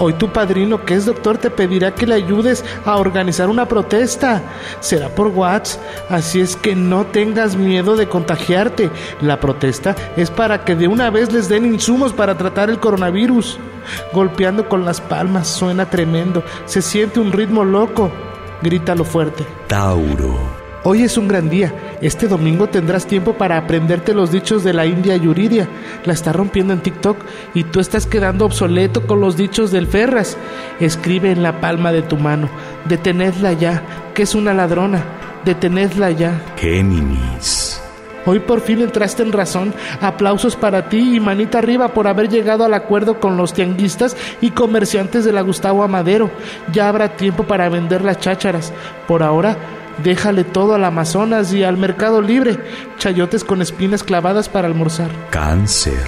[0.00, 4.42] Hoy tu padrino, que es doctor, te pedirá que le ayudes a organizar una protesta.
[4.80, 8.90] Será por WhatsApp, así es que no tengas miedo de contagiarte.
[9.20, 13.58] La protesta es para que de una vez les den insumos para tratar el coronavirus.
[14.12, 18.10] Golpeando con las palmas suena tremendo, se siente un ritmo loco.
[18.62, 19.46] Grítalo fuerte.
[19.66, 20.57] Tauro.
[20.84, 21.74] Hoy es un gran día.
[22.00, 25.68] Este domingo tendrás tiempo para aprenderte los dichos de la India Yuridia.
[26.04, 27.16] La está rompiendo en TikTok
[27.52, 30.36] y tú estás quedando obsoleto con los dichos del Ferras.
[30.78, 32.48] Escribe en la palma de tu mano.
[32.84, 33.82] Detenedla ya,
[34.14, 35.04] que es una ladrona.
[35.44, 36.40] Detenedla ya.
[36.56, 37.82] Géminis.
[38.24, 39.74] Hoy por fin entraste en razón.
[40.00, 44.50] Aplausos para ti y manita arriba por haber llegado al acuerdo con los tianguistas y
[44.52, 46.30] comerciantes de la Gustavo Amadero.
[46.72, 48.72] Ya habrá tiempo para vender las chácharas.
[49.08, 49.56] Por ahora
[50.02, 52.58] Déjale todo al Amazonas y al Mercado Libre.
[52.98, 55.10] Chayotes con espinas clavadas para almorzar.
[55.30, 55.98] Cáncer.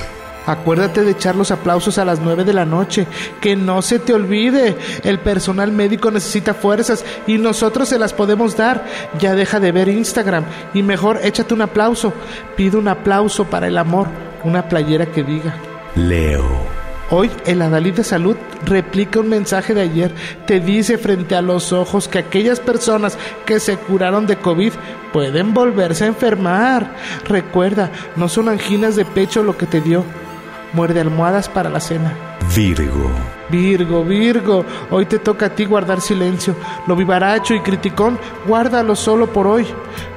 [0.46, 3.06] Acuérdate de echar los aplausos a las nueve de la noche.
[3.40, 4.76] Que no se te olvide.
[5.04, 8.84] El personal médico necesita fuerzas y nosotros se las podemos dar.
[9.18, 10.44] Ya deja de ver Instagram
[10.74, 12.12] y mejor échate un aplauso.
[12.56, 14.08] Pide un aplauso para el amor.
[14.42, 15.54] Una playera que diga.
[15.94, 16.79] Leo.
[17.12, 20.14] Hoy el Adalid de Salud replica un mensaje de ayer.
[20.46, 24.72] Te dice frente a los ojos que aquellas personas que se curaron de COVID
[25.12, 26.94] pueden volverse a enfermar.
[27.24, 30.04] Recuerda, no son anginas de pecho lo que te dio.
[30.72, 32.29] Muerde almohadas para la cena.
[32.54, 33.10] Virgo.
[33.48, 36.54] Virgo, Virgo, hoy te toca a ti guardar silencio.
[36.86, 39.66] Lo vivaracho y criticón, guárdalo solo por hoy.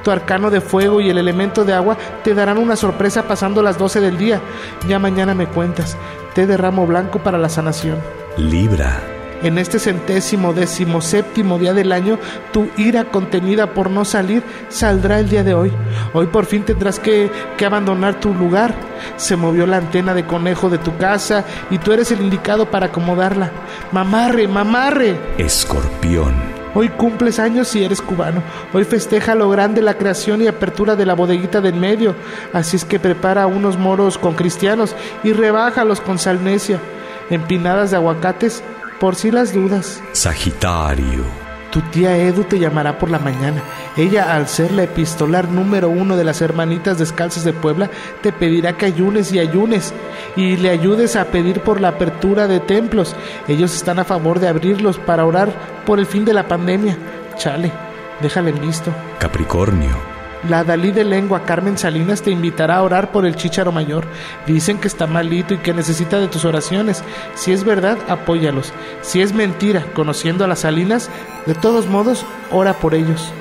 [0.02, 3.78] Tu arcano de fuego y el elemento de agua te darán una sorpresa pasando las
[3.78, 4.40] 12 del día.
[4.88, 5.96] Ya mañana me cuentas.
[6.34, 7.98] Te derramo blanco para la sanación.
[8.36, 9.13] Libra
[9.44, 12.18] en este centésimo décimo séptimo día del año,
[12.50, 15.70] tu ira contenida por no salir saldrá el día de hoy.
[16.14, 18.74] Hoy por fin tendrás que, que abandonar tu lugar.
[19.16, 22.86] Se movió la antena de conejo de tu casa y tú eres el indicado para
[22.86, 23.50] acomodarla.
[23.92, 25.16] Mamarre, mamarre.
[25.36, 26.32] Escorpión.
[26.76, 28.42] Hoy cumples años y eres cubano.
[28.72, 32.16] Hoy festeja lo grande la creación y apertura de la bodeguita del medio.
[32.54, 36.80] Así es que prepara unos moros con cristianos y rebájalos con salnesia.
[37.30, 38.64] Empinadas de aguacates
[39.00, 40.02] por si las dudas.
[40.12, 41.44] Sagitario.
[41.74, 43.60] Tu tía Edu te llamará por la mañana.
[43.96, 47.90] Ella, al ser la epistolar número uno de las hermanitas descalzas de Puebla,
[48.22, 49.92] te pedirá que ayunes y ayunes
[50.36, 53.16] y le ayudes a pedir por la apertura de templos.
[53.48, 55.52] Ellos están a favor de abrirlos para orar
[55.84, 56.96] por el fin de la pandemia.
[57.38, 57.72] Chale,
[58.22, 58.92] déjale listo.
[59.18, 60.13] Capricornio.
[60.48, 64.04] La Dalí de lengua Carmen Salinas te invitará a orar por el chícharo mayor.
[64.46, 67.02] Dicen que está malito y que necesita de tus oraciones.
[67.34, 68.72] Si es verdad, apóyalos.
[69.00, 71.08] Si es mentira, conociendo a las Salinas,
[71.46, 73.32] de todos modos, ora por ellos.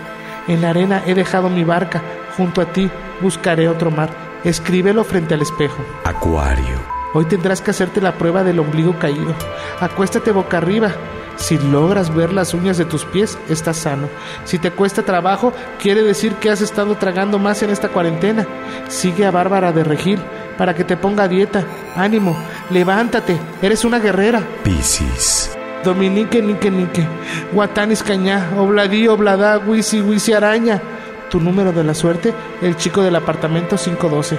[0.48, 2.02] En la arena he dejado mi barca.
[2.38, 2.90] Junto a ti
[3.22, 4.10] buscaré otro mar.
[4.46, 5.84] Escríbelo frente al espejo.
[6.06, 6.94] Acuario.
[7.14, 9.36] Hoy tendrás que hacerte la prueba del ombligo caído.
[9.82, 10.92] Acuéstate boca arriba
[11.36, 14.08] si logras ver las uñas de tus pies, estás sano.
[14.46, 18.46] Si te cuesta trabajo, quiere decir que has estado tragando más en esta cuarentena.
[18.88, 20.20] Sigue a Bárbara de Regil
[20.58, 21.64] para que te ponga dieta.
[21.96, 22.36] Ánimo,
[22.70, 24.42] levántate, eres una guerrera.
[24.64, 25.52] Piscis.
[25.84, 27.06] Dominique, nique, nique.
[27.52, 30.82] Guatanis cañá, obladí, oblada, wisi, wisi, araña.
[31.30, 34.38] Tu número de la suerte, el chico del apartamento 512.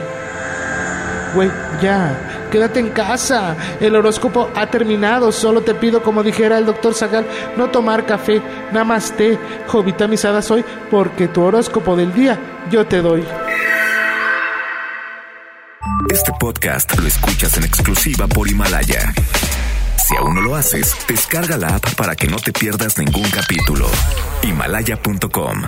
[1.34, 1.50] Güey,
[1.82, 3.56] ya, quédate en casa.
[3.80, 5.32] El horóscopo ha terminado.
[5.32, 7.26] Solo te pido, como dijera el doctor Zagal,
[7.56, 8.40] no tomar café.
[8.72, 12.38] Namaste, jovita misada soy, porque tu horóscopo del día
[12.70, 13.24] yo te doy.
[16.12, 19.12] Este podcast lo escuchas en exclusiva por Himalaya.
[20.06, 23.88] Si aún no lo haces, descarga la app para que no te pierdas ningún capítulo.
[24.42, 25.62] Himalaya.com